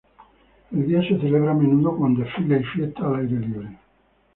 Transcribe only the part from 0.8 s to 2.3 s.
día se celebra a menudo con